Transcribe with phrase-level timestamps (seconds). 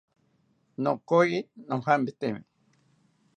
[0.83, 2.41] Nokoyi nojampitemi